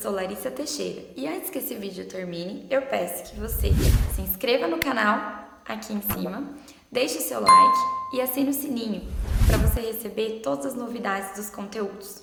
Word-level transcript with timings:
sou 0.00 0.12
Larissa 0.12 0.50
Teixeira 0.50 1.02
e 1.14 1.28
antes 1.28 1.50
que 1.50 1.58
esse 1.58 1.74
vídeo 1.74 2.06
termine, 2.06 2.66
eu 2.70 2.80
peço 2.82 3.30
que 3.30 3.38
você 3.38 3.70
se 4.14 4.22
inscreva 4.22 4.66
no 4.66 4.78
canal 4.78 5.60
aqui 5.66 5.92
em 5.92 6.00
cima, 6.00 6.54
deixe 6.90 7.18
o 7.18 7.20
seu 7.20 7.40
like 7.40 7.78
e 8.14 8.20
assine 8.22 8.48
o 8.48 8.54
sininho 8.54 9.02
para 9.46 9.58
você 9.58 9.80
receber 9.80 10.40
todas 10.42 10.64
as 10.64 10.74
novidades 10.74 11.36
dos 11.36 11.50
conteúdos. 11.50 12.22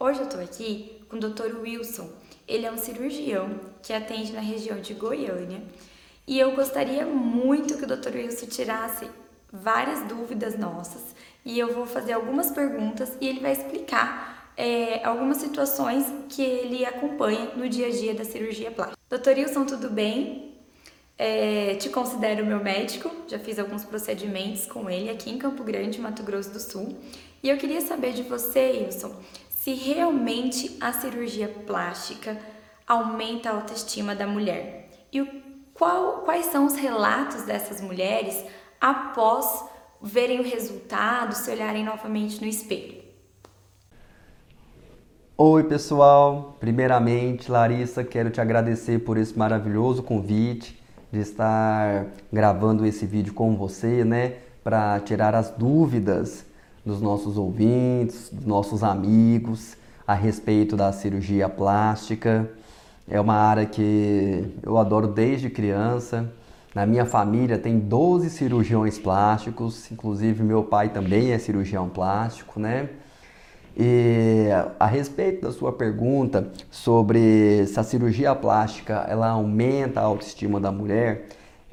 Hoje 0.00 0.18
eu 0.18 0.24
estou 0.24 0.40
aqui 0.40 1.00
com 1.08 1.16
o 1.16 1.20
Dr. 1.20 1.60
Wilson. 1.60 2.10
Ele 2.48 2.66
é 2.66 2.72
um 2.72 2.78
cirurgião 2.78 3.60
que 3.84 3.92
atende 3.92 4.32
na 4.32 4.40
região 4.40 4.80
de 4.80 4.92
Goiânia 4.92 5.62
e 6.26 6.40
eu 6.40 6.56
gostaria 6.56 7.06
muito 7.06 7.78
que 7.78 7.84
o 7.84 7.86
Dr. 7.86 8.16
Wilson 8.16 8.46
tirasse 8.46 9.08
várias 9.52 10.02
dúvidas 10.08 10.58
nossas 10.58 11.14
e 11.44 11.56
eu 11.56 11.72
vou 11.72 11.86
fazer 11.86 12.14
algumas 12.14 12.50
perguntas 12.50 13.16
e 13.20 13.28
ele 13.28 13.38
vai 13.38 13.52
explicar 13.52 14.31
é, 14.56 15.04
algumas 15.04 15.38
situações 15.38 16.06
que 16.28 16.42
ele 16.42 16.84
acompanha 16.84 17.52
no 17.56 17.68
dia 17.68 17.88
a 17.88 17.90
dia 17.90 18.14
da 18.14 18.24
cirurgia 18.24 18.70
plástica. 18.70 18.98
Doutor 19.08 19.34
Wilson, 19.34 19.64
tudo 19.64 19.90
bem? 19.90 20.52
É, 21.18 21.74
te 21.76 21.88
considero 21.88 22.44
meu 22.44 22.58
médico, 22.58 23.10
já 23.28 23.38
fiz 23.38 23.58
alguns 23.58 23.84
procedimentos 23.84 24.66
com 24.66 24.90
ele 24.90 25.10
aqui 25.10 25.30
em 25.30 25.38
Campo 25.38 25.62
Grande, 25.62 26.00
Mato 26.00 26.22
Grosso 26.22 26.50
do 26.50 26.60
Sul. 26.60 26.96
E 27.42 27.48
eu 27.48 27.56
queria 27.56 27.80
saber 27.80 28.12
de 28.12 28.22
você, 28.22 28.82
Wilson, 28.82 29.14
se 29.48 29.74
realmente 29.74 30.76
a 30.80 30.92
cirurgia 30.92 31.48
plástica 31.48 32.38
aumenta 32.86 33.50
a 33.50 33.54
autoestima 33.54 34.14
da 34.14 34.26
mulher. 34.26 34.90
E 35.12 35.22
qual, 35.74 36.22
quais 36.22 36.46
são 36.46 36.66
os 36.66 36.76
relatos 36.76 37.42
dessas 37.42 37.80
mulheres 37.80 38.44
após 38.80 39.64
verem 40.00 40.40
o 40.40 40.42
resultado, 40.42 41.34
se 41.34 41.50
olharem 41.50 41.84
novamente 41.84 42.40
no 42.40 42.46
espelho. 42.46 43.01
Oi, 45.44 45.64
pessoal. 45.64 46.56
Primeiramente, 46.60 47.50
Larissa, 47.50 48.04
quero 48.04 48.30
te 48.30 48.40
agradecer 48.40 49.00
por 49.00 49.16
esse 49.16 49.36
maravilhoso 49.36 50.00
convite 50.00 50.80
de 51.10 51.18
estar 51.18 52.06
gravando 52.32 52.86
esse 52.86 53.04
vídeo 53.04 53.34
com 53.34 53.56
você, 53.56 54.04
né, 54.04 54.34
para 54.62 55.00
tirar 55.00 55.34
as 55.34 55.50
dúvidas 55.50 56.46
dos 56.86 57.00
nossos 57.00 57.36
ouvintes, 57.36 58.30
dos 58.32 58.46
nossos 58.46 58.84
amigos 58.84 59.76
a 60.06 60.14
respeito 60.14 60.76
da 60.76 60.92
cirurgia 60.92 61.48
plástica. 61.48 62.48
É 63.10 63.20
uma 63.20 63.34
área 63.34 63.66
que 63.66 64.44
eu 64.62 64.78
adoro 64.78 65.08
desde 65.08 65.50
criança. 65.50 66.32
Na 66.72 66.86
minha 66.86 67.04
família 67.04 67.58
tem 67.58 67.80
12 67.80 68.30
cirurgiões 68.30 68.96
plásticos, 68.96 69.90
inclusive 69.90 70.40
meu 70.40 70.62
pai 70.62 70.90
também 70.90 71.32
é 71.32 71.38
cirurgião 71.40 71.88
plástico, 71.88 72.60
né? 72.60 72.90
E 73.76 74.48
a 74.78 74.86
respeito 74.86 75.42
da 75.42 75.52
sua 75.52 75.72
pergunta 75.72 76.50
sobre 76.70 77.66
se 77.66 77.80
a 77.80 77.82
cirurgia 77.82 78.34
plástica 78.34 79.06
ela 79.08 79.28
aumenta 79.28 80.00
a 80.00 80.04
autoestima 80.04 80.60
da 80.60 80.70
mulher, 80.70 81.28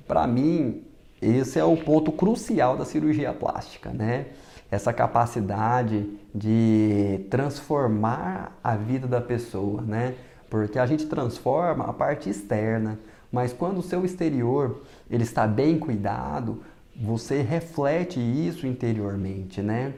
para 0.07 0.25
mim 0.25 0.83
esse 1.21 1.59
é 1.59 1.63
o 1.63 1.75
ponto 1.75 2.11
crucial 2.11 2.77
da 2.77 2.85
cirurgia 2.85 3.33
plástica, 3.33 3.89
né? 3.89 4.27
Essa 4.71 4.93
capacidade 4.93 6.09
de 6.33 7.25
transformar 7.29 8.57
a 8.63 8.75
vida 8.75 9.07
da 9.07 9.19
pessoa, 9.19 9.81
né? 9.81 10.15
Porque 10.49 10.79
a 10.79 10.85
gente 10.85 11.07
transforma 11.07 11.85
a 11.85 11.93
parte 11.93 12.29
externa, 12.29 12.97
mas 13.31 13.51
quando 13.51 13.79
o 13.79 13.83
seu 13.83 14.05
exterior 14.05 14.81
ele 15.09 15.23
está 15.23 15.45
bem 15.45 15.77
cuidado, 15.77 16.63
você 16.95 17.41
reflete 17.41 18.19
isso 18.19 18.65
interiormente, 18.65 19.61
né? 19.61 19.93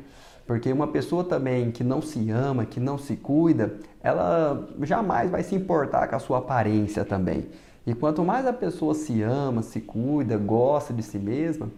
Porque 0.51 0.69
uma 0.69 0.87
pessoa 0.87 1.23
também 1.23 1.71
que 1.71 1.81
não 1.81 2.01
se 2.01 2.29
ama, 2.29 2.65
que 2.65 2.77
não 2.77 2.97
se 2.97 3.15
cuida, 3.15 3.75
ela 4.03 4.67
jamais 4.81 5.31
vai 5.31 5.43
se 5.43 5.55
importar 5.55 6.09
com 6.09 6.17
a 6.17 6.19
sua 6.19 6.39
aparência 6.39 7.05
também. 7.05 7.45
E 7.87 7.93
quanto 7.93 8.21
mais 8.21 8.45
a 8.45 8.51
pessoa 8.51 8.93
se 8.93 9.21
ama, 9.21 9.61
se 9.61 9.79
cuida, 9.79 10.35
gosta 10.35 10.93
de 10.93 11.03
si 11.03 11.17
mesma, 11.17 11.69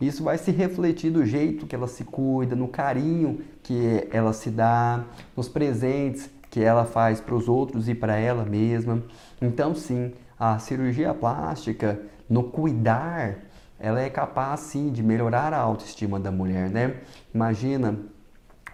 isso 0.00 0.24
vai 0.24 0.38
se 0.38 0.50
refletir 0.50 1.10
do 1.10 1.26
jeito 1.26 1.66
que 1.66 1.74
ela 1.74 1.86
se 1.86 2.04
cuida, 2.04 2.56
no 2.56 2.68
carinho 2.68 3.42
que 3.62 4.08
ela 4.10 4.32
se 4.32 4.48
dá, 4.48 5.04
nos 5.36 5.50
presentes 5.50 6.30
que 6.50 6.62
ela 6.62 6.86
faz 6.86 7.20
para 7.20 7.34
os 7.34 7.50
outros 7.50 7.86
e 7.86 7.94
para 7.94 8.16
ela 8.16 8.46
mesma. 8.46 9.02
Então, 9.42 9.74
sim, 9.74 10.10
a 10.38 10.58
cirurgia 10.58 11.12
plástica, 11.12 12.00
no 12.30 12.44
cuidar, 12.44 13.40
ela 13.78 14.00
é 14.00 14.08
capaz 14.08 14.60
sim 14.60 14.90
de 14.90 15.02
melhorar 15.02 15.52
a 15.52 15.58
autoestima 15.58 16.18
da 16.18 16.30
mulher, 16.30 16.70
né? 16.70 16.94
Imagina 17.34 17.98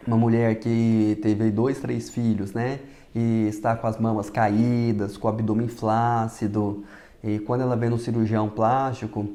uma 0.06 0.16
mulher 0.16 0.58
que 0.58 1.18
teve 1.22 1.50
dois, 1.50 1.80
três 1.80 2.10
filhos, 2.10 2.52
né? 2.52 2.80
E 3.14 3.46
está 3.48 3.74
com 3.74 3.86
as 3.86 3.98
mamas 3.98 4.30
caídas, 4.30 5.16
com 5.16 5.26
o 5.26 5.30
abdômen 5.30 5.68
flácido, 5.68 6.84
e 7.22 7.38
quando 7.40 7.62
ela 7.62 7.76
vê 7.76 7.88
no 7.88 7.98
cirurgião 7.98 8.48
plástico, 8.48 9.28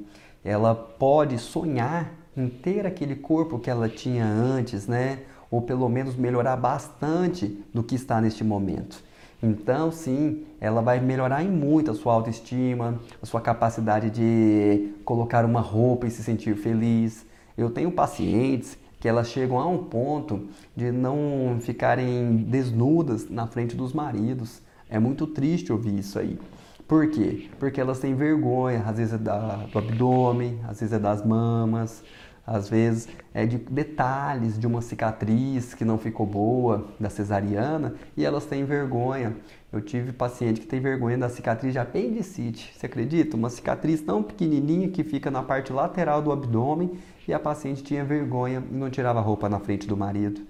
ela 0.44 0.74
pode 0.74 1.38
sonhar 1.38 2.12
em 2.36 2.48
ter 2.48 2.86
aquele 2.86 3.16
corpo 3.16 3.60
que 3.60 3.70
ela 3.70 3.90
tinha 3.90 4.26
antes, 4.26 4.88
né? 4.88 5.20
Ou 5.52 5.62
pelo 5.62 5.88
menos 5.90 6.16
melhorar 6.16 6.56
bastante 6.56 7.64
do 7.74 7.84
que 7.84 7.96
está 7.96 8.20
neste 8.20 8.44
momento. 8.44 9.04
Então, 9.42 9.92
sim, 9.92 10.46
ela 10.60 10.82
vai 10.82 11.00
melhorar 11.02 11.44
em 11.44 11.50
muito 11.50 11.92
a 11.92 11.94
sua 11.94 12.14
autoestima, 12.14 13.00
a 13.22 13.26
sua 13.26 13.42
capacidade 13.42 14.10
de 14.10 14.94
colocar 15.04 15.44
uma 15.44 15.60
roupa 15.60 16.08
e 16.08 16.12
se 16.12 16.24
sentir 16.24 16.56
feliz. 16.56 17.26
Eu 17.58 17.70
tenho 17.70 17.92
pacientes 17.92 18.78
que 19.04 19.10
elas 19.10 19.28
chegam 19.28 19.60
a 19.60 19.68
um 19.68 19.80
ponto 19.80 20.48
de 20.74 20.90
não 20.90 21.58
ficarem 21.60 22.38
desnudas 22.38 23.30
na 23.30 23.46
frente 23.46 23.76
dos 23.76 23.92
maridos. 23.92 24.62
É 24.90 24.98
muito 24.98 25.28
triste 25.28 25.74
ouvir 25.74 26.00
isso 26.00 26.18
aí. 26.18 26.40
Por 26.88 27.10
quê? 27.10 27.50
Porque 27.60 27.82
elas 27.82 28.00
têm 28.00 28.16
vergonha, 28.16 28.82
às 28.88 28.96
vezes 28.96 29.16
é 29.16 29.18
da, 29.18 29.58
do 29.58 29.78
abdômen, 29.78 30.58
às 30.70 30.80
vezes 30.80 30.94
é 30.94 31.00
das 31.00 31.22
mamas, 31.26 32.02
às 32.48 32.70
vezes 32.70 33.10
é 33.34 33.46
de 33.46 33.58
detalhes 33.58 34.58
de 34.58 34.66
uma 34.66 34.82
cicatriz 34.82 35.74
que 35.74 35.84
não 35.84 35.98
ficou 35.98 36.26
boa 36.26 36.88
da 36.98 37.10
cesariana 37.10 37.96
e 38.16 38.24
elas 38.24 38.46
têm 38.46 38.64
vergonha. 38.64 39.36
Eu 39.70 39.82
tive 39.82 40.14
paciente 40.14 40.62
que 40.62 40.68
tem 40.68 40.80
vergonha 40.80 41.18
da 41.18 41.28
cicatriz 41.28 41.74
de 41.74 41.80
apendicite. 41.80 42.74
Você 42.74 42.86
acredita? 42.86 43.36
Uma 43.36 43.50
cicatriz 43.50 44.00
tão 44.00 44.24
pequenininha 44.24 44.88
que 44.88 45.04
fica 45.04 45.30
na 45.30 45.44
parte 45.44 45.74
lateral 45.74 46.22
do 46.22 46.32
abdômen 46.32 46.92
e 47.28 47.34
a 47.34 47.40
paciente 47.40 47.84
tinha 47.84 48.04
vergonha 48.04 48.64
e 48.72 48.74
não 48.74 48.90
tirava 48.90 49.20
a 49.20 49.22
roupa 49.22 49.50
na 49.50 49.60
frente 49.60 49.88
do 49.88 49.98
marido. 49.98 50.42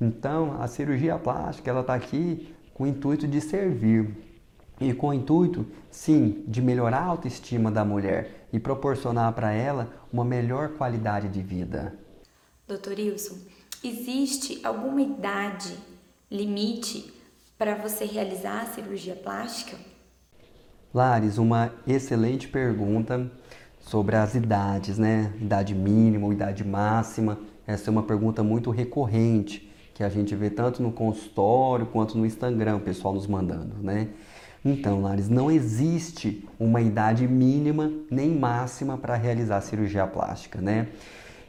Então, 0.00 0.60
a 0.60 0.66
cirurgia 0.66 1.18
plástica 1.18 1.70
ela 1.70 1.80
está 1.80 1.94
aqui 1.94 2.54
com 2.74 2.84
o 2.84 2.86
intuito 2.86 3.26
de 3.26 3.40
servir 3.40 4.10
e 4.80 4.92
com 4.92 5.08
o 5.08 5.14
intuito, 5.14 5.66
sim, 5.90 6.44
de 6.46 6.60
melhorar 6.60 6.98
a 6.98 7.06
autoestima 7.06 7.70
da 7.70 7.84
mulher 7.84 8.46
e 8.52 8.58
proporcionar 8.58 9.32
para 9.32 9.52
ela 9.52 9.88
uma 10.12 10.24
melhor 10.24 10.70
qualidade 10.70 11.28
de 11.28 11.42
vida. 11.42 11.94
Doutor 12.68 12.94
Wilson, 12.98 13.36
existe 13.82 14.60
alguma 14.64 15.00
idade 15.00 15.76
limite 16.30 17.12
para 17.56 17.74
você 17.76 18.04
realizar 18.04 18.62
a 18.62 18.66
cirurgia 18.66 19.14
plástica? 19.14 19.76
Lares, 20.92 21.38
uma 21.38 21.72
excelente 21.86 22.48
pergunta 22.48 23.30
sobre 23.86 24.16
as 24.16 24.34
idades, 24.34 24.98
né? 24.98 25.32
Idade 25.40 25.74
mínima 25.74 26.26
ou 26.26 26.32
idade 26.32 26.64
máxima. 26.64 27.38
Essa 27.66 27.88
é 27.88 27.90
uma 27.90 28.02
pergunta 28.02 28.42
muito 28.42 28.70
recorrente 28.70 29.72
que 29.94 30.02
a 30.02 30.08
gente 30.08 30.34
vê 30.34 30.50
tanto 30.50 30.82
no 30.82 30.92
consultório 30.92 31.86
quanto 31.86 32.18
no 32.18 32.26
Instagram, 32.26 32.76
o 32.76 32.80
pessoal 32.80 33.14
nos 33.14 33.26
mandando, 33.26 33.76
né? 33.80 34.08
Então, 34.64 35.00
Lares, 35.00 35.28
não 35.28 35.50
existe 35.50 36.44
uma 36.58 36.80
idade 36.80 37.26
mínima 37.26 37.90
nem 38.10 38.36
máxima 38.36 38.98
para 38.98 39.14
realizar 39.14 39.60
cirurgia 39.60 40.06
plástica, 40.06 40.60
né? 40.60 40.88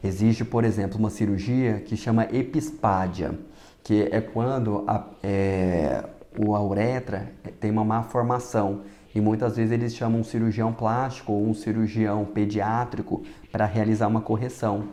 Existe, 0.03 0.45
por 0.45 0.63
exemplo, 0.63 0.99
uma 0.99 1.09
cirurgia 1.09 1.79
que 1.79 1.97
chama 1.97 2.25
epispádia, 2.31 3.37
que 3.83 4.07
é 4.11 4.21
quando 4.21 4.83
a, 4.87 5.07
é, 5.23 6.03
a 6.39 6.61
uretra 6.61 7.31
tem 7.59 7.71
uma 7.71 7.83
má 7.83 8.03
formação 8.03 8.81
e 9.17 9.21
muitas 9.21 9.57
vezes 9.57 9.71
eles 9.71 9.95
chamam 9.95 10.21
um 10.21 10.23
cirurgião 10.23 10.71
plástico 10.71 11.33
ou 11.33 11.49
um 11.49 11.53
cirurgião 11.55 12.23
pediátrico 12.23 13.23
para 13.51 13.65
realizar 13.65 14.07
uma 14.07 14.21
correção. 14.21 14.89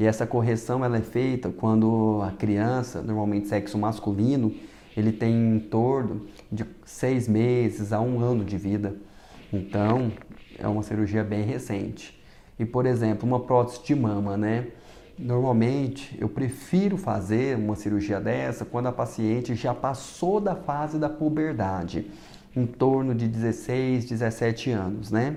E 0.00 0.04
essa 0.04 0.26
correção 0.26 0.84
ela 0.84 0.98
é 0.98 1.00
feita 1.00 1.48
quando 1.48 2.20
a 2.26 2.32
criança, 2.32 3.00
normalmente 3.00 3.46
sexo 3.46 3.78
masculino, 3.78 4.52
ele 4.96 5.12
tem 5.12 5.32
em 5.32 5.60
torno 5.60 6.26
de 6.50 6.66
seis 6.84 7.28
meses 7.28 7.92
a 7.92 8.00
um 8.00 8.18
ano 8.18 8.44
de 8.44 8.58
vida. 8.58 8.96
Então, 9.52 10.10
é 10.58 10.66
uma 10.66 10.82
cirurgia 10.82 11.22
bem 11.22 11.44
recente. 11.44 12.20
E, 12.58 12.64
por 12.64 12.84
exemplo, 12.84 13.28
uma 13.28 13.38
prótese 13.38 13.84
de 13.84 13.94
mama, 13.94 14.36
né? 14.36 14.66
Normalmente, 15.16 16.18
eu 16.20 16.28
prefiro 16.28 16.96
fazer 16.96 17.56
uma 17.56 17.76
cirurgia 17.76 18.20
dessa 18.20 18.64
quando 18.64 18.88
a 18.88 18.92
paciente 18.92 19.54
já 19.54 19.72
passou 19.72 20.40
da 20.40 20.56
fase 20.56 20.98
da 20.98 21.08
puberdade, 21.08 22.10
em 22.58 22.66
torno 22.66 23.14
de 23.14 23.28
16, 23.28 24.06
17 24.06 24.70
anos, 24.70 25.10
né? 25.10 25.36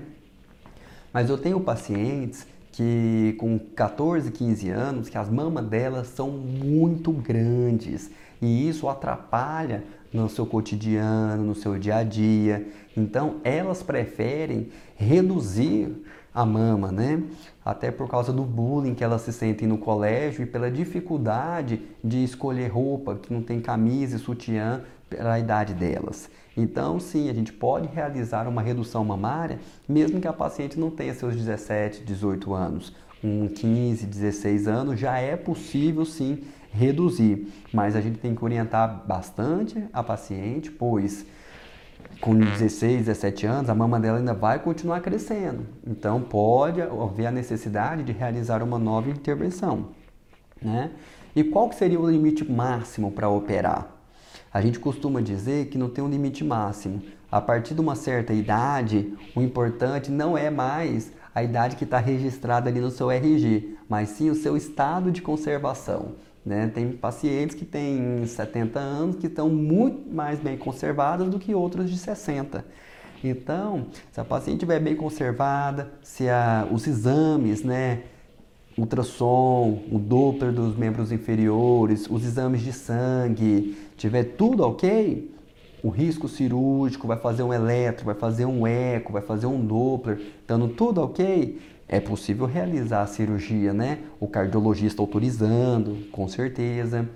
Mas 1.12 1.30
eu 1.30 1.38
tenho 1.38 1.60
pacientes 1.60 2.46
que 2.72 3.36
com 3.38 3.58
14, 3.58 4.30
15 4.30 4.70
anos, 4.70 5.08
que 5.08 5.18
as 5.18 5.28
mamas 5.28 5.66
delas 5.66 6.08
são 6.08 6.30
muito 6.30 7.12
grandes 7.12 8.10
e 8.40 8.68
isso 8.68 8.88
atrapalha 8.88 9.84
no 10.12 10.28
seu 10.28 10.44
cotidiano, 10.46 11.44
no 11.44 11.54
seu 11.54 11.78
dia 11.78 11.96
a 11.96 12.02
dia. 12.02 12.66
Então, 12.96 13.36
elas 13.44 13.82
preferem 13.82 14.70
reduzir 14.96 16.04
a 16.34 16.44
mama, 16.46 16.90
né? 16.90 17.22
Até 17.64 17.90
por 17.90 18.08
causa 18.08 18.32
do 18.32 18.42
bullying 18.42 18.94
que 18.94 19.04
elas 19.04 19.22
se 19.22 19.32
sentem 19.32 19.68
no 19.68 19.78
colégio 19.78 20.42
e 20.42 20.46
pela 20.46 20.70
dificuldade 20.70 21.80
de 22.02 22.24
escolher 22.24 22.68
roupa 22.68 23.16
que 23.16 23.32
não 23.32 23.42
tem 23.42 23.60
camisa 23.60 24.16
e 24.16 24.18
sutiã 24.18 24.82
para 25.08 25.34
a 25.34 25.38
idade 25.38 25.74
delas. 25.74 26.28
Então, 26.56 27.00
sim, 27.00 27.30
a 27.30 27.32
gente 27.32 27.52
pode 27.52 27.88
realizar 27.88 28.46
uma 28.46 28.60
redução 28.60 29.04
mamária 29.04 29.58
mesmo 29.88 30.20
que 30.20 30.28
a 30.28 30.32
paciente 30.32 30.78
não 30.78 30.90
tenha 30.90 31.14
seus 31.14 31.34
17, 31.34 32.04
18 32.04 32.52
anos. 32.52 32.92
Com 33.20 33.48
15, 33.48 34.06
16 34.06 34.68
anos 34.68 35.00
já 35.00 35.18
é 35.18 35.36
possível 35.36 36.04
sim 36.04 36.42
reduzir, 36.72 37.46
mas 37.72 37.94
a 37.94 38.00
gente 38.00 38.18
tem 38.18 38.34
que 38.34 38.44
orientar 38.44 39.04
bastante 39.06 39.82
a 39.92 40.02
paciente, 40.02 40.70
pois 40.70 41.24
com 42.20 42.36
16, 42.36 43.06
17 43.06 43.46
anos, 43.46 43.70
a 43.70 43.74
mama 43.74 43.98
dela 43.98 44.18
ainda 44.18 44.34
vai 44.34 44.58
continuar 44.58 45.00
crescendo. 45.00 45.66
Então, 45.84 46.20
pode 46.20 46.80
haver 46.80 47.26
a 47.26 47.32
necessidade 47.32 48.04
de 48.04 48.12
realizar 48.12 48.62
uma 48.62 48.78
nova 48.78 49.10
intervenção. 49.10 49.88
Né? 50.60 50.92
E 51.34 51.42
qual 51.42 51.72
seria 51.72 51.98
o 51.98 52.08
limite 52.08 52.48
máximo 52.48 53.10
para 53.10 53.28
operar? 53.28 54.01
A 54.52 54.60
gente 54.60 54.78
costuma 54.78 55.20
dizer 55.22 55.66
que 55.66 55.78
não 55.78 55.88
tem 55.88 56.04
um 56.04 56.08
limite 56.08 56.44
máximo. 56.44 57.02
A 57.30 57.40
partir 57.40 57.74
de 57.74 57.80
uma 57.80 57.96
certa 57.96 58.34
idade, 58.34 59.14
o 59.34 59.40
importante 59.40 60.10
não 60.10 60.36
é 60.36 60.50
mais 60.50 61.10
a 61.34 61.42
idade 61.42 61.76
que 61.76 61.84
está 61.84 61.98
registrada 61.98 62.68
ali 62.68 62.78
no 62.78 62.90
seu 62.90 63.10
RG, 63.10 63.78
mas 63.88 64.10
sim 64.10 64.28
o 64.28 64.34
seu 64.34 64.54
estado 64.54 65.10
de 65.10 65.22
conservação. 65.22 66.12
Né? 66.44 66.66
Tem 66.68 66.92
pacientes 66.92 67.56
que 67.56 67.64
têm 67.64 68.26
70 68.26 68.78
anos 68.78 69.16
que 69.16 69.26
estão 69.26 69.48
muito 69.48 70.12
mais 70.14 70.38
bem 70.38 70.58
conservadas 70.58 71.30
do 71.30 71.38
que 71.38 71.54
outros 71.54 71.88
de 71.88 71.96
60. 71.96 72.64
Então, 73.24 73.86
se 74.10 74.20
a 74.20 74.24
paciente 74.24 74.56
estiver 74.56 74.80
bem 74.80 74.96
conservada, 74.96 75.92
se 76.02 76.28
a, 76.28 76.66
os 76.70 76.86
exames, 76.86 77.62
né, 77.62 78.02
ultrassom, 78.76 79.82
o 79.90 79.98
Doppler 79.98 80.52
dos 80.52 80.76
membros 80.76 81.12
inferiores, 81.12 82.08
os 82.10 82.24
exames 82.24 82.60
de 82.60 82.72
sangue, 82.72 83.76
tiver 83.96 84.24
tudo 84.24 84.62
ok, 84.64 85.30
o 85.82 85.88
risco 85.88 86.28
cirúrgico, 86.28 87.06
vai 87.06 87.16
fazer 87.16 87.42
um 87.42 87.52
eletro, 87.52 88.04
vai 88.04 88.14
fazer 88.14 88.46
um 88.46 88.66
eco, 88.66 89.12
vai 89.12 89.22
fazer 89.22 89.46
um 89.46 89.64
Doppler, 89.64 90.20
dando 90.46 90.68
tudo 90.68 91.02
ok, 91.02 91.60
é 91.88 92.00
possível 92.00 92.46
realizar 92.46 93.02
a 93.02 93.06
cirurgia, 93.06 93.72
né? 93.72 93.98
O 94.20 94.26
cardiologista 94.26 95.02
autorizando, 95.02 96.08
com 96.10 96.26
certeza. 96.28 97.08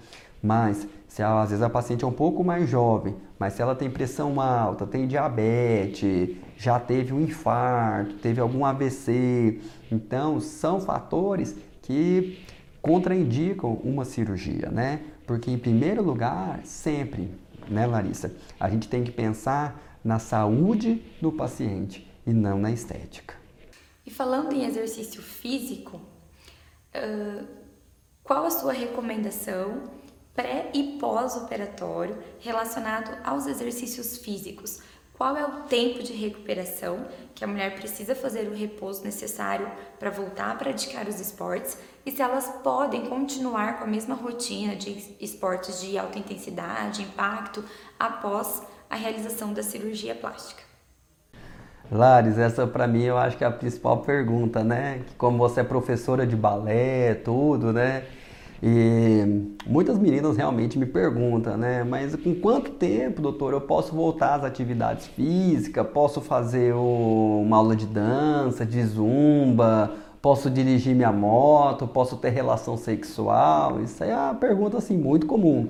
Mas 0.43 0.87
se 1.09 1.23
às 1.23 1.49
vezes 1.49 1.63
a 1.63 1.71
paciente 1.71 2.05
é 2.05 2.07
um 2.07 2.13
pouco 2.13 2.45
mais 2.45 2.69
jovem, 2.69 3.17
mas 3.39 3.55
se 3.55 3.63
ela 3.63 3.75
tem 3.75 3.89
pressão 3.89 4.39
alta, 4.41 4.87
tem 4.87 5.07
diabetes, 5.07 6.37
já 6.59 6.79
teve 6.79 7.13
um 7.13 7.21
infarto, 7.23 8.17
teve 8.17 8.41
algum 8.41 8.65
AVC, 8.65 9.61
então 9.91 10.41
são 10.41 10.81
fatores 10.81 11.57
que 11.81 12.39
contraindicam 12.83 13.81
uma 13.83 14.05
cirurgia, 14.05 14.71
né? 14.71 15.01
Porque 15.27 15.51
em 15.51 15.59
primeiro 15.59 16.03
lugar, 16.03 16.61
sempre, 16.65 17.31
né, 17.69 17.87
Larissa, 17.87 18.35
a 18.61 18.71
gente 18.71 18.89
tem 18.89 19.03
que 19.03 19.11
pensar 19.11 19.99
na 20.05 20.19
saúde 20.19 21.03
do 21.21 21.33
paciente 21.33 22.11
e 22.27 22.33
não 22.33 22.59
na 22.59 22.71
estética. 22.71 23.35
E 24.05 24.11
falando 24.11 24.53
em 24.53 24.65
exercício 24.65 25.21
físico, 25.21 25.97
uh, 25.97 27.45
qual 28.23 28.47
a 28.47 28.51
sua 28.51 28.73
recomendação 28.73 29.91
pré 30.33 30.71
e 30.73 30.99
pós-operatório 30.99 32.17
relacionado 32.39 33.19
aos 33.25 33.47
exercícios 33.47 34.19
físicos? 34.19 34.81
Qual 35.17 35.35
é 35.35 35.47
o 35.47 35.63
tempo 35.63 36.03
de 36.03 36.13
recuperação 36.13 37.07
que 37.35 37.43
a 37.43 37.47
mulher 37.47 37.75
precisa 37.75 38.15
fazer 38.15 38.49
o 38.49 38.55
repouso 38.55 39.03
necessário 39.03 39.67
para 39.99 40.11
voltar 40.11 40.51
a 40.51 40.55
praticar 40.55 41.09
os 41.09 41.19
esportes 41.19 41.79
e 42.05 42.11
se 42.11 42.21
elas 42.21 42.47
podem 42.63 43.07
continuar 43.07 43.79
com 43.79 43.85
a 43.85 43.87
mesma 43.87 44.15
rotina 44.15 44.77
de 44.77 45.17
esportes 45.19 45.81
de 45.81 45.97
alta 45.97 46.19
intensidade, 46.19 47.03
impacto, 47.03 47.65
após 47.99 48.63
a 48.91 48.97
realização 48.97 49.55
da 49.55 49.63
cirurgia 49.63 50.15
plástica? 50.15 50.63
Lares, 51.91 52.37
essa 52.37 52.67
para 52.67 52.87
mim 52.87 53.05
eu 53.05 53.17
acho 53.17 53.39
que 53.39 53.45
é 53.45 53.47
a 53.47 53.51
principal 53.51 54.03
pergunta, 54.03 54.63
né? 54.63 55.03
Como 55.17 55.39
você 55.39 55.61
é 55.61 55.65
professora 55.65 56.27
de 56.27 56.37
balé, 56.37 57.15
tudo, 57.15 57.73
né? 57.73 58.05
E 58.63 59.53
muitas 59.67 59.99
meninas 59.99 60.37
realmente 60.37 60.79
me 60.79 60.87
perguntam, 60.87 61.57
né? 61.57 61.85
Mas 61.85 62.17
com 62.17 62.35
quanto 62.35 62.71
tempo, 62.71 63.21
doutor, 63.21 63.53
eu 63.53 63.61
posso 63.61 63.95
voltar 63.95 64.37
às 64.37 64.45
atividades 64.45 65.07
físicas? 65.07 65.87
Posso 65.89 66.21
fazer 66.21 66.75
uma 66.75 67.59
aula 67.59 67.77
de 67.77 67.87
dança, 67.87 68.65
de 68.65 68.83
zumba? 68.83 69.93
Posso 70.23 70.51
dirigir 70.51 70.95
minha 70.95 71.13
moto? 71.13 71.87
Posso 71.87 72.17
ter 72.17 72.31
relação 72.31 72.77
sexual? 72.77 73.81
Isso 73.83 74.03
é 74.03 74.15
uma 74.15 74.35
pergunta 74.35 74.79
assim 74.79 74.97
muito 74.97 75.27
comum. 75.27 75.69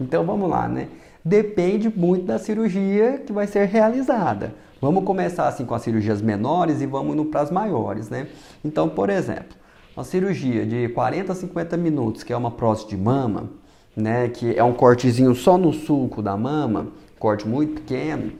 Então 0.00 0.24
vamos 0.24 0.48
lá, 0.48 0.68
né? 0.68 0.88
Depende 1.24 1.92
muito 1.94 2.24
da 2.24 2.38
cirurgia 2.38 3.18
que 3.18 3.32
vai 3.32 3.46
ser 3.46 3.66
realizada. 3.66 4.54
Vamos 4.80 5.02
começar 5.04 5.48
assim 5.48 5.64
com 5.64 5.74
as 5.74 5.82
cirurgias 5.82 6.22
menores 6.22 6.80
e 6.80 6.86
vamos 6.86 7.14
indo 7.14 7.24
para 7.24 7.40
as 7.40 7.50
maiores, 7.50 8.08
né? 8.08 8.28
Então, 8.64 8.88
por 8.88 9.10
exemplo, 9.10 9.58
uma 9.98 10.04
cirurgia 10.04 10.64
de 10.64 10.88
40 10.90 11.32
a 11.32 11.34
50 11.34 11.76
minutos, 11.76 12.22
que 12.22 12.32
é 12.32 12.36
uma 12.36 12.52
prótese 12.52 12.86
de 12.86 12.96
mama, 12.96 13.50
né, 13.96 14.28
que 14.28 14.56
é 14.56 14.62
um 14.62 14.72
cortezinho 14.72 15.34
só 15.34 15.58
no 15.58 15.72
sulco 15.72 16.22
da 16.22 16.36
mama, 16.36 16.92
corte 17.18 17.48
muito 17.48 17.80
pequeno. 17.80 18.30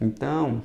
Então, 0.00 0.62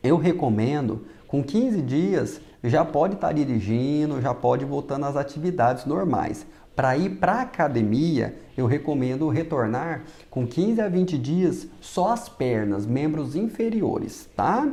eu 0.00 0.16
recomendo 0.16 1.04
com 1.26 1.42
15 1.42 1.82
dias 1.82 2.40
já 2.62 2.84
pode 2.84 3.14
estar 3.14 3.26
tá 3.26 3.32
dirigindo, 3.32 4.20
já 4.20 4.32
pode 4.32 4.64
voltando 4.64 5.04
às 5.04 5.16
atividades 5.16 5.84
normais. 5.84 6.46
Para 6.76 6.96
ir 6.96 7.16
para 7.16 7.40
academia, 7.40 8.36
eu 8.56 8.66
recomendo 8.66 9.28
retornar 9.30 10.04
com 10.30 10.46
15 10.46 10.80
a 10.80 10.88
20 10.88 11.18
dias 11.18 11.66
só 11.80 12.12
as 12.12 12.28
pernas, 12.28 12.86
membros 12.86 13.34
inferiores, 13.34 14.28
tá? 14.36 14.64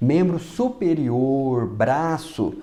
Membro 0.00 0.38
superior, 0.38 1.66
braço, 1.66 2.54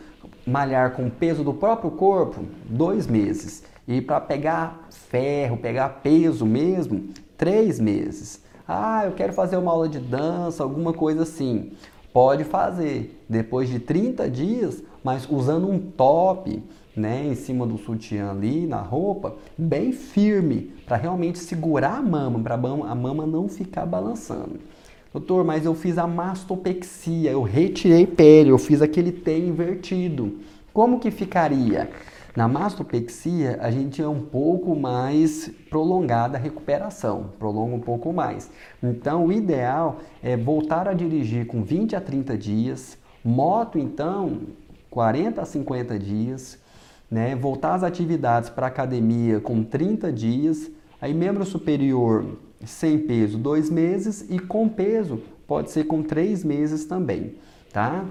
malhar 0.52 0.92
com 0.92 1.08
o 1.08 1.12
peso 1.12 1.44
do 1.44 1.54
próprio 1.54 1.92
corpo, 1.92 2.44
dois 2.66 3.08
meses. 3.08 3.64
E 3.88 4.02
para 4.02 4.20
pegar 4.20 4.88
ferro, 4.90 5.58
pegar 5.58 5.90
peso 6.04 6.46
mesmo, 6.46 7.10
três 7.38 7.80
meses. 7.80 8.44
Ah, 8.68 9.06
eu 9.06 9.14
quero 9.14 9.34
fazer 9.34 9.58
uma 9.58 9.72
aula 9.72 9.88
de 9.88 10.00
dança, 10.00 10.62
alguma 10.62 10.94
coisa 10.94 11.24
assim. 11.24 11.72
Pode 12.14 12.44
fazer 12.44 13.24
depois 13.28 13.70
de 13.70 13.80
30 13.80 14.30
dias, 14.30 14.84
mas 15.04 15.28
usando 15.30 15.70
um 15.70 15.80
top 15.80 16.62
né, 16.96 17.26
em 17.26 17.36
cima 17.36 17.66
do 17.66 17.78
sutiã 17.78 18.32
ali, 18.32 18.68
na 18.68 18.82
roupa, 18.82 19.36
bem 19.58 19.94
firme, 19.94 20.74
para 20.86 20.98
realmente 20.98 21.40
segurar 21.40 21.98
a 21.98 22.02
mama, 22.02 22.40
para 22.40 22.56
a 22.56 22.96
mama 22.96 23.26
não 23.26 23.48
ficar 23.48 23.86
balançando. 23.86 24.60
Doutor, 25.14 25.44
mas 25.44 25.66
eu 25.66 25.76
fiz 25.76 25.98
a 25.98 26.08
mastopexia, 26.08 27.32
eu 27.32 27.42
retirei 27.42 28.08
pele, 28.08 28.50
eu 28.50 28.58
fiz 28.58 28.82
aquele 28.82 29.12
T 29.12 29.38
invertido. 29.38 30.40
Como 30.74 31.02
que 31.02 31.12
ficaria? 31.12 31.90
Na 32.34 32.48
mastopexia, 32.48 33.60
a 33.62 33.70
gente 33.70 34.02
é 34.02 34.08
um 34.08 34.22
pouco 34.22 34.74
mais 34.74 35.52
prolongada 35.70 36.38
a 36.38 36.40
recuperação, 36.40 37.32
prolonga 37.38 37.76
um 37.76 37.80
pouco 37.82 38.14
mais. 38.14 38.50
Então, 38.82 39.26
o 39.26 39.34
ideal 39.34 40.00
é 40.24 40.38
voltar 40.38 40.88
a 40.88 40.94
dirigir 40.94 41.46
com 41.46 41.62
20 41.62 41.94
a 41.98 42.00
30 42.00 42.38
dias, 42.38 42.98
moto, 43.22 43.78
então, 43.78 44.44
40 44.90 45.42
a 45.42 45.46
50 45.46 46.00
dias, 46.00 46.58
né? 47.10 47.36
voltar 47.36 47.74
às 47.74 47.84
atividades 47.84 48.50
para 48.50 48.68
academia 48.68 49.42
com 49.42 49.62
30 49.62 50.10
dias, 50.10 50.72
aí 51.02 51.14
membro 51.14 51.44
superior 51.44 52.26
sem 52.66 53.00
peso, 53.00 53.38
dois 53.38 53.70
meses, 53.70 54.26
e 54.30 54.40
com 54.40 54.68
peso, 54.70 55.22
pode 55.48 55.72
ser 55.72 55.86
com 55.86 56.02
três 56.02 56.44
meses 56.44 56.86
também, 56.86 57.36
tá? 57.72 58.06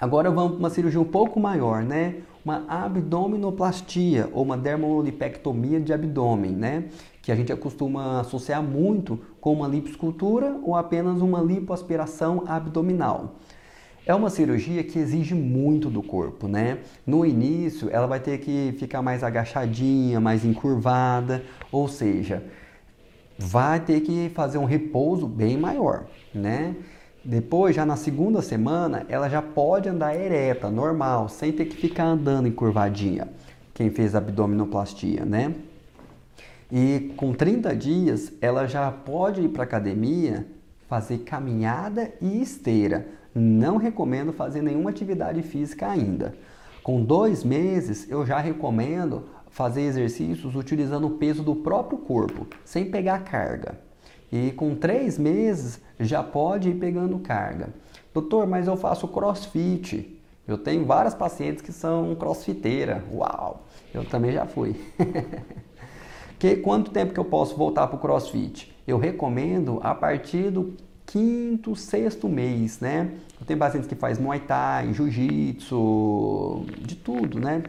Agora 0.00 0.30
vamos 0.30 0.52
para 0.52 0.58
uma 0.58 0.70
cirurgia 0.70 1.00
um 1.00 1.04
pouco 1.04 1.38
maior, 1.38 1.82
né? 1.82 2.16
Uma 2.44 2.64
abdominoplastia 2.68 4.28
ou 4.32 4.42
uma 4.42 4.56
dermolipectomia 4.56 5.80
de 5.80 5.92
abdômen, 5.92 6.50
né? 6.50 6.84
Que 7.22 7.32
a 7.32 7.36
gente 7.36 7.54
costuma 7.56 8.20
associar 8.20 8.62
muito 8.62 9.18
com 9.40 9.52
uma 9.52 9.68
liposcultura 9.68 10.58
ou 10.62 10.76
apenas 10.76 11.22
uma 11.22 11.40
lipoaspiração 11.40 12.44
abdominal. 12.46 13.36
É 14.06 14.14
uma 14.14 14.28
cirurgia 14.28 14.84
que 14.84 14.98
exige 14.98 15.34
muito 15.34 15.88
do 15.88 16.02
corpo, 16.02 16.46
né? 16.46 16.80
No 17.06 17.24
início, 17.24 17.88
ela 17.90 18.06
vai 18.06 18.20
ter 18.20 18.38
que 18.38 18.74
ficar 18.78 19.00
mais 19.00 19.24
agachadinha, 19.24 20.20
mais 20.20 20.44
encurvada, 20.44 21.42
ou 21.72 21.88
seja, 21.88 22.44
vai 23.38 23.80
ter 23.80 24.00
que 24.00 24.30
fazer 24.34 24.58
um 24.58 24.64
repouso 24.64 25.26
bem 25.26 25.56
maior, 25.56 26.04
né? 26.34 26.76
Depois, 27.24 27.74
já 27.74 27.86
na 27.86 27.96
segunda 27.96 28.42
semana, 28.42 29.06
ela 29.08 29.30
já 29.30 29.40
pode 29.40 29.88
andar 29.88 30.14
ereta, 30.14 30.70
normal, 30.70 31.28
sem 31.28 31.52
ter 31.52 31.64
que 31.64 31.76
ficar 31.76 32.04
andando 32.04 32.46
encurvadinha. 32.46 33.28
Quem 33.72 33.90
fez 33.90 34.14
abdominoplastia, 34.14 35.24
né? 35.24 35.54
E 36.70 37.12
com 37.16 37.32
30 37.32 37.74
dias, 37.74 38.32
ela 38.40 38.66
já 38.66 38.90
pode 38.90 39.40
ir 39.40 39.48
para 39.48 39.64
academia 39.64 40.46
fazer 40.86 41.18
caminhada 41.18 42.12
e 42.20 42.42
esteira. 42.42 43.06
Não 43.34 43.78
recomendo 43.78 44.32
fazer 44.32 44.62
nenhuma 44.62 44.90
atividade 44.90 45.42
física 45.42 45.88
ainda. 45.88 46.34
Com 46.82 47.02
dois 47.02 47.42
meses, 47.42 48.08
eu 48.10 48.26
já 48.26 48.38
recomendo 48.38 49.24
fazer 49.54 49.82
exercícios 49.82 50.56
utilizando 50.56 51.06
o 51.06 51.10
peso 51.10 51.40
do 51.40 51.54
próprio 51.54 51.96
corpo, 51.96 52.44
sem 52.64 52.90
pegar 52.90 53.20
carga. 53.20 53.78
E 54.30 54.50
com 54.50 54.74
três 54.74 55.16
meses 55.16 55.80
já 55.98 56.24
pode 56.24 56.70
ir 56.70 56.74
pegando 56.74 57.20
carga. 57.20 57.68
Doutor, 58.12 58.48
mas 58.48 58.66
eu 58.66 58.76
faço 58.76 59.06
crossfit. 59.06 60.20
Eu 60.46 60.58
tenho 60.58 60.84
várias 60.84 61.14
pacientes 61.14 61.62
que 61.62 61.70
são 61.72 62.16
crossfiteira. 62.16 63.04
Uau! 63.12 63.64
Eu 63.94 64.04
também 64.04 64.32
já 64.32 64.44
fui. 64.44 64.74
que, 66.36 66.56
quanto 66.56 66.90
tempo 66.90 67.14
que 67.14 67.20
eu 67.20 67.24
posso 67.24 67.56
voltar 67.56 67.86
para 67.86 67.96
o 67.96 68.00
crossfit? 68.00 68.74
Eu 68.88 68.98
recomendo 68.98 69.78
a 69.84 69.94
partir 69.94 70.50
do 70.50 70.74
quinto, 71.06 71.76
sexto 71.76 72.28
mês, 72.28 72.80
né? 72.80 73.12
Eu 73.40 73.46
tenho 73.46 73.58
pacientes 73.58 73.88
que 73.88 73.94
faz 73.94 74.18
Muay 74.18 74.40
Thai, 74.40 74.92
Jiu-Jitsu, 74.92 76.66
de 76.80 76.96
tudo, 76.96 77.38
né? 77.38 77.62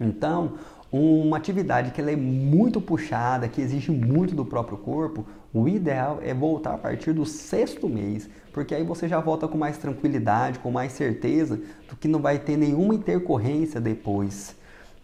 Então, 0.00 0.54
uma 0.92 1.36
atividade 1.36 1.92
que 1.92 2.00
ela 2.00 2.10
é 2.10 2.16
muito 2.16 2.80
puxada, 2.80 3.48
que 3.48 3.60
exige 3.60 3.92
muito 3.92 4.34
do 4.34 4.44
próprio 4.44 4.76
corpo, 4.76 5.24
o 5.52 5.68
ideal 5.68 6.18
é 6.22 6.34
voltar 6.34 6.74
a 6.74 6.78
partir 6.78 7.12
do 7.12 7.24
sexto 7.24 7.88
mês, 7.88 8.28
porque 8.52 8.74
aí 8.74 8.84
você 8.84 9.06
já 9.08 9.20
volta 9.20 9.46
com 9.46 9.56
mais 9.56 9.78
tranquilidade, 9.78 10.58
com 10.58 10.70
mais 10.70 10.92
certeza 10.92 11.60
do 11.88 11.96
que 11.96 12.08
não 12.08 12.20
vai 12.20 12.38
ter 12.38 12.56
nenhuma 12.56 12.94
intercorrência 12.94 13.80
depois, 13.80 14.56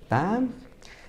tá? 0.09 0.43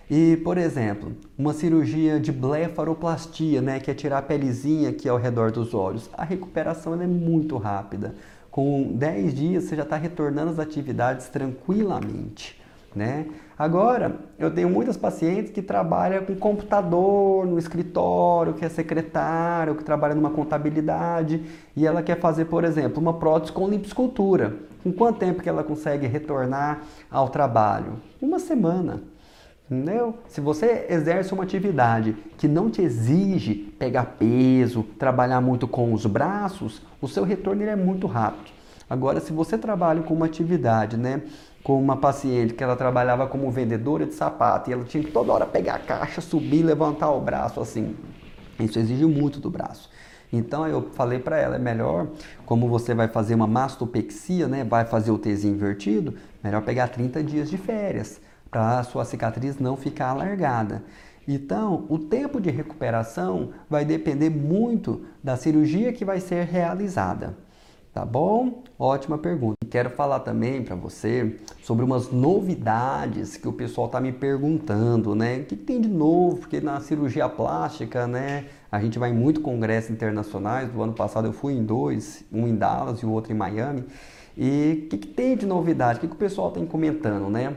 E, 0.09 0.37
por 0.37 0.57
exemplo, 0.57 1.11
uma 1.37 1.53
cirurgia 1.53 2.19
de 2.19 2.31
blefaroplastia, 2.31 3.61
né, 3.61 3.79
que 3.79 3.91
é 3.91 3.93
tirar 3.93 4.19
a 4.19 4.21
pelezinha 4.21 4.89
aqui 4.89 5.09
ao 5.09 5.17
redor 5.17 5.51
dos 5.51 5.73
olhos, 5.73 6.09
a 6.13 6.23
recuperação 6.23 6.99
é 7.01 7.07
muito 7.07 7.57
rápida. 7.57 8.15
Com 8.49 8.93
10 8.93 9.33
dias 9.33 9.63
você 9.65 9.75
já 9.75 9.83
está 9.83 9.97
retornando 9.97 10.51
às 10.51 10.59
atividades 10.59 11.27
tranquilamente. 11.27 12.59
Né? 12.97 13.27
Agora, 13.59 14.15
eu 14.39 14.49
tenho 14.49 14.67
muitas 14.67 14.97
pacientes 14.97 15.51
que 15.51 15.61
trabalham 15.61 16.25
com 16.25 16.35
computador 16.35 17.45
no 17.45 17.59
escritório, 17.59 18.55
que 18.55 18.65
é 18.65 18.69
secretário, 18.69 19.75
que 19.75 19.83
trabalha 19.83 20.15
numa 20.15 20.31
contabilidade 20.31 21.43
e 21.75 21.85
ela 21.85 22.01
quer 22.01 22.19
fazer, 22.19 22.45
por 22.45 22.63
exemplo, 22.63 22.99
uma 22.99 23.13
prótese 23.13 23.51
com 23.51 23.69
liposcultura. 23.69 24.55
Com 24.83 24.91
quanto 24.91 25.19
tempo 25.19 25.43
que 25.43 25.49
ela 25.49 25.63
consegue 25.63 26.07
retornar 26.07 26.81
ao 27.11 27.29
trabalho? 27.29 28.01
Uma 28.19 28.39
semana. 28.39 29.03
Entendeu? 29.69 30.15
Se 30.27 30.41
você 30.41 30.87
exerce 30.89 31.31
uma 31.33 31.43
atividade 31.43 32.15
que 32.35 32.47
não 32.47 32.71
te 32.71 32.81
exige 32.81 33.53
pegar 33.77 34.15
peso, 34.17 34.81
trabalhar 34.97 35.39
muito 35.39 35.67
com 35.67 35.93
os 35.93 36.03
braços, 36.07 36.81
o 36.99 37.07
seu 37.07 37.23
retorno 37.23 37.61
é 37.61 37.75
muito 37.75 38.07
rápido. 38.07 38.57
Agora, 38.89 39.19
se 39.19 39.33
você 39.33 39.57
trabalha 39.57 40.01
com 40.01 40.13
uma 40.13 40.25
atividade, 40.25 40.95
né, 40.95 41.21
com 41.67 41.77
uma 41.77 41.97
paciente 41.97 42.53
que 42.53 42.63
ela 42.63 42.77
trabalhava 42.77 43.27
como 43.27 43.51
vendedora 43.51 44.05
de 44.05 44.13
sapato 44.13 44.69
e 44.69 44.73
ela 44.73 44.85
tinha 44.85 45.03
que 45.03 45.11
toda 45.11 45.33
hora 45.33 45.45
pegar 45.45 45.75
a 45.75 45.79
caixa, 45.79 46.21
subir, 46.21 46.63
levantar 46.63 47.11
o 47.11 47.19
braço 47.19 47.59
assim, 47.59 47.93
isso 48.57 48.79
exige 48.79 49.03
muito 49.05 49.41
do 49.41 49.49
braço. 49.49 49.89
Então 50.31 50.65
eu 50.65 50.89
falei 50.93 51.19
para 51.19 51.37
ela, 51.37 51.57
é 51.57 51.59
melhor, 51.59 52.07
como 52.45 52.69
você 52.69 52.95
vai 52.95 53.09
fazer 53.09 53.35
uma 53.35 53.47
mastopexia, 53.47 54.47
né, 54.47 54.63
vai 54.63 54.85
fazer 54.85 55.11
o 55.11 55.17
T 55.17 55.29
invertido, 55.45 56.13
melhor 56.41 56.61
pegar 56.61 56.87
30 56.87 57.21
dias 57.21 57.49
de 57.49 57.57
férias 57.57 58.21
para 58.49 58.79
a 58.79 58.83
sua 58.83 59.03
cicatriz 59.03 59.59
não 59.59 59.75
ficar 59.75 60.11
alargada. 60.11 60.85
Então, 61.27 61.85
o 61.89 61.99
tempo 61.99 62.39
de 62.39 62.49
recuperação 62.49 63.49
vai 63.69 63.83
depender 63.83 64.29
muito 64.29 65.01
da 65.21 65.35
cirurgia 65.35 65.91
que 65.91 66.05
vai 66.05 66.21
ser 66.21 66.45
realizada. 66.45 67.37
Tá 67.93 68.05
bom? 68.05 68.63
Ótima 68.79 69.17
pergunta. 69.17 69.56
Quero 69.69 69.89
falar 69.89 70.21
também 70.21 70.63
para 70.63 70.75
você 70.75 71.37
sobre 71.61 71.83
umas 71.83 72.11
novidades 72.11 73.37
que 73.37 73.47
o 73.47 73.53
pessoal 73.53 73.87
está 73.87 73.99
me 73.99 74.11
perguntando, 74.11 75.13
né? 75.13 75.39
O 75.39 75.45
que, 75.45 75.55
tem 75.55 75.81
de 75.81 75.89
novo? 75.89 76.37
Porque 76.37 76.61
na 76.61 76.79
cirurgia 76.79 77.27
plástica, 77.27 78.07
né? 78.07 78.45
A 78.71 78.79
gente 78.79 78.97
vai 78.97 79.09
em 79.09 79.13
muito 79.13 79.41
congressos 79.41 79.91
internacionais. 79.91 80.69
Do 80.69 80.81
ano 80.81 80.93
passado 80.93 81.27
eu 81.27 81.33
fui 81.33 81.53
em 81.53 81.63
dois, 81.63 82.23
um 82.31 82.47
em 82.47 82.55
Dallas 82.55 82.99
e 82.99 83.05
o 83.05 83.11
outro 83.11 83.31
em 83.31 83.35
Miami. 83.35 83.83
E 84.37 84.83
o 84.85 84.89
que, 84.89 84.97
que, 84.97 85.07
tem 85.07 85.35
de 85.35 85.45
novidade? 85.45 85.97
O 85.97 86.01
que, 86.01 86.07
que 86.07 86.13
o 86.13 86.17
pessoal 86.17 86.51
tem 86.51 86.65
comentando, 86.65 87.29
né? 87.29 87.55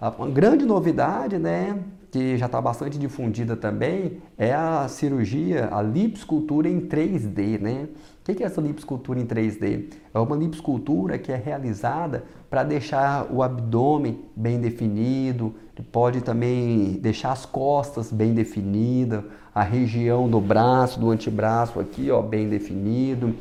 Uma 0.00 0.28
grande 0.28 0.66
novidade, 0.66 1.38
né, 1.38 1.78
que 2.10 2.36
já 2.36 2.46
está 2.46 2.60
bastante 2.60 2.98
difundida 2.98 3.56
também, 3.56 4.20
é 4.36 4.52
a 4.52 4.86
cirurgia, 4.88 5.70
a 5.72 5.80
liposcultura 5.80 6.68
em 6.68 6.80
3D, 6.80 7.58
né? 7.58 7.88
O 8.28 8.34
que 8.34 8.42
é 8.42 8.46
essa 8.46 8.60
liposcultura 8.60 9.20
em 9.20 9.24
3D? 9.24 9.84
É 10.12 10.18
uma 10.18 10.34
liposcultura 10.34 11.16
que 11.16 11.30
é 11.30 11.36
realizada 11.36 12.24
para 12.50 12.64
deixar 12.64 13.32
o 13.32 13.40
abdômen 13.40 14.18
bem 14.34 14.60
definido, 14.60 15.54
pode 15.92 16.20
também 16.22 16.94
deixar 16.94 17.30
as 17.30 17.46
costas 17.46 18.10
bem 18.10 18.34
definidas, 18.34 19.22
a 19.54 19.62
região 19.62 20.28
do 20.28 20.40
braço, 20.40 20.98
do 20.98 21.10
antebraço 21.10 21.78
aqui, 21.78 22.10
ó, 22.10 22.20
bem 22.20 22.48
definido. 22.48 23.32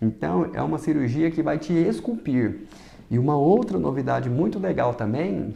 Então, 0.00 0.50
é 0.52 0.60
uma 0.60 0.78
cirurgia 0.78 1.30
que 1.30 1.40
vai 1.40 1.56
te 1.56 1.72
esculpir. 1.72 2.66
E 3.08 3.20
uma 3.20 3.36
outra 3.36 3.78
novidade 3.78 4.28
muito 4.28 4.58
legal 4.58 4.94
também 4.94 5.54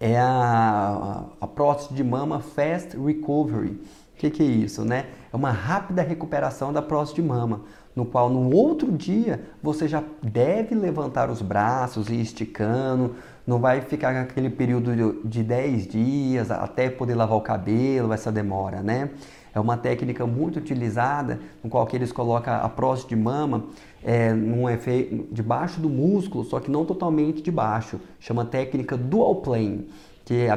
é 0.00 0.18
a, 0.18 1.24
a, 1.40 1.46
prótese 1.46 1.92
de 1.92 2.02
mama 2.02 2.40
Fast 2.40 2.96
Recovery. 2.96 3.72
O 3.72 4.16
que, 4.16 4.30
que, 4.30 4.42
é 4.42 4.46
isso, 4.46 4.84
né? 4.84 5.06
É 5.32 5.36
uma 5.36 5.50
rápida 5.50 6.02
recuperação 6.02 6.72
da 6.72 6.80
prótese 6.80 7.16
de 7.16 7.22
mama, 7.22 7.62
no 7.98 8.06
qual 8.06 8.30
no 8.30 8.54
outro 8.54 8.92
dia 8.92 9.40
você 9.60 9.88
já 9.88 10.04
deve 10.22 10.72
levantar 10.72 11.28
os 11.28 11.42
braços 11.42 12.08
e 12.08 12.14
ir 12.14 12.20
esticando, 12.20 13.16
não 13.44 13.58
vai 13.58 13.80
ficar 13.80 14.14
aquele 14.14 14.48
período 14.48 15.20
de 15.24 15.42
10 15.42 15.88
dias 15.88 16.50
até 16.52 16.88
poder 16.88 17.16
lavar 17.16 17.36
o 17.36 17.40
cabelo, 17.40 18.12
essa 18.12 18.30
demora, 18.30 18.84
né? 18.84 19.10
É 19.52 19.58
uma 19.58 19.76
técnica 19.76 20.24
muito 20.24 20.60
utilizada, 20.60 21.40
no 21.64 21.68
qual 21.68 21.88
eles 21.92 22.12
colocam 22.12 22.54
a 22.54 22.68
próstata 22.68 23.16
de 23.16 23.20
mama 23.20 23.64
é, 24.04 24.32
num 24.32 24.70
efeito, 24.70 25.26
debaixo 25.32 25.80
do 25.80 25.88
músculo, 25.88 26.44
só 26.44 26.60
que 26.60 26.70
não 26.70 26.84
totalmente 26.84 27.42
debaixo. 27.42 27.98
Chama 28.20 28.44
técnica 28.44 28.96
dual 28.96 29.36
plane, 29.36 29.88
que 30.24 30.46
a, 30.46 30.56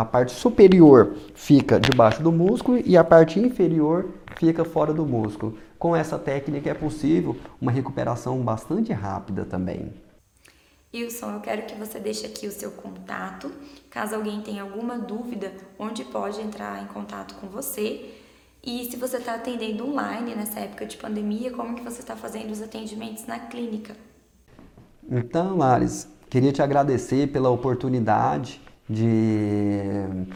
a 0.00 0.04
parte 0.06 0.32
superior 0.32 1.12
fica 1.34 1.78
debaixo 1.78 2.22
do 2.22 2.32
músculo 2.32 2.80
e 2.82 2.96
a 2.96 3.04
parte 3.04 3.38
inferior 3.38 4.06
fica 4.36 4.64
fora 4.64 4.94
do 4.94 5.04
músculo. 5.04 5.58
Com 5.78 5.94
essa 5.94 6.18
técnica 6.18 6.70
é 6.70 6.74
possível 6.74 7.36
uma 7.60 7.70
recuperação 7.70 8.40
bastante 8.42 8.92
rápida 8.92 9.44
também. 9.44 9.92
Wilson, 10.92 11.32
eu 11.32 11.40
quero 11.40 11.66
que 11.66 11.74
você 11.74 12.00
deixe 12.00 12.26
aqui 12.26 12.46
o 12.46 12.50
seu 12.50 12.70
contato, 12.70 13.52
caso 13.90 14.14
alguém 14.14 14.40
tenha 14.40 14.62
alguma 14.62 14.98
dúvida, 14.98 15.52
onde 15.78 16.04
pode 16.04 16.40
entrar 16.40 16.82
em 16.82 16.86
contato 16.86 17.34
com 17.34 17.46
você 17.46 18.14
e 18.64 18.90
se 18.90 18.96
você 18.96 19.18
está 19.18 19.34
atendendo 19.34 19.86
online 19.86 20.34
nessa 20.34 20.60
época 20.60 20.84
de 20.84 20.96
pandemia, 20.96 21.50
como 21.52 21.74
que 21.74 21.82
você 21.82 22.00
está 22.00 22.16
fazendo 22.16 22.50
os 22.50 22.60
atendimentos 22.60 23.26
na 23.26 23.38
clínica? 23.38 23.94
Então, 25.08 25.56
Lares, 25.56 26.08
queria 26.28 26.52
te 26.52 26.60
agradecer 26.60 27.28
pela 27.28 27.50
oportunidade 27.50 28.60
de 28.88 30.26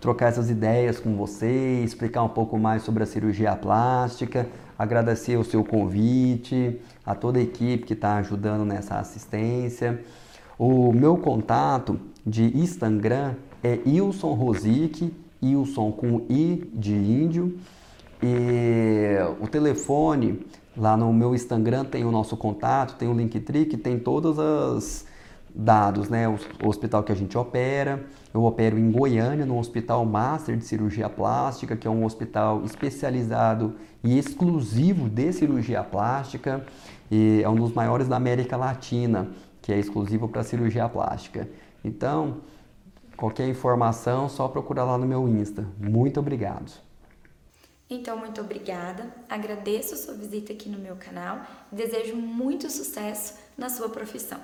trocar 0.00 0.28
essas 0.28 0.48
ideias 0.48 0.98
com 0.98 1.16
você, 1.16 1.82
explicar 1.84 2.22
um 2.22 2.28
pouco 2.28 2.58
mais 2.58 2.82
sobre 2.82 3.02
a 3.02 3.06
cirurgia 3.06 3.54
plástica, 3.54 4.48
agradecer 4.78 5.36
o 5.36 5.44
seu 5.44 5.64
convite, 5.64 6.80
a 7.04 7.14
toda 7.14 7.38
a 7.38 7.42
equipe 7.42 7.84
que 7.84 7.92
está 7.92 8.16
ajudando 8.16 8.64
nessa 8.64 8.96
assistência. 8.96 10.02
O 10.58 10.92
meu 10.92 11.16
contato 11.16 11.98
de 12.26 12.56
Instagram 12.56 13.34
é 13.62 13.78
Wilson 13.86 14.34
Rosic, 14.34 15.12
Wilson 15.42 15.92
com 15.92 16.26
I 16.28 16.70
de 16.74 16.94
índio. 16.94 17.58
E 18.22 19.16
o 19.40 19.46
telefone, 19.46 20.46
lá 20.76 20.96
no 20.96 21.12
meu 21.12 21.34
Instagram 21.34 21.84
tem 21.84 22.04
o 22.04 22.10
nosso 22.10 22.36
contato, 22.36 22.96
tem 22.96 23.08
o 23.08 23.12
Linktree, 23.12 23.66
tem 23.66 23.98
todos 23.98 24.38
os 24.38 25.04
dados, 25.56 26.08
né? 26.08 26.28
O, 26.28 26.68
hospital 26.68 27.02
que 27.02 27.10
a 27.10 27.14
gente 27.14 27.36
opera. 27.38 28.04
Eu 28.34 28.44
opero 28.44 28.78
em 28.78 28.90
Goiânia, 28.90 29.46
no 29.46 29.58
Hospital 29.58 30.04
Master 30.04 30.56
de 30.56 30.64
Cirurgia 30.64 31.08
Plástica, 31.08 31.74
que 31.76 31.88
é 31.88 31.90
um 31.90 32.04
hospital 32.04 32.62
especializado 32.64 33.74
e 34.04 34.18
exclusivo 34.18 35.08
de 35.08 35.32
cirurgia 35.32 35.82
plástica. 35.82 36.64
E 37.10 37.40
é 37.42 37.48
um 37.48 37.54
dos 37.56 37.72
maiores 37.72 38.06
da 38.06 38.16
América 38.16 38.56
Latina, 38.56 39.28
que 39.62 39.72
é 39.72 39.78
exclusivo 39.78 40.28
para 40.28 40.42
cirurgia 40.42 40.88
plástica. 40.88 41.48
Então, 41.82 42.42
Qualquer 43.16 43.48
informação, 43.48 44.28
só 44.28 44.46
procurar 44.46 44.84
lá 44.84 44.98
no 44.98 45.06
meu 45.06 45.26
Insta. 45.26 45.66
Muito 45.78 46.20
obrigado. 46.20 46.70
Então, 47.88 48.18
muito 48.18 48.40
obrigada. 48.40 49.10
Agradeço 49.28 49.96
sua 49.96 50.14
visita 50.14 50.52
aqui 50.52 50.68
no 50.68 50.78
meu 50.78 50.96
canal. 50.96 51.40
Desejo 51.72 52.14
muito 52.16 52.68
sucesso 52.68 53.38
na 53.56 53.70
sua 53.70 53.88
profissão. 53.88 54.38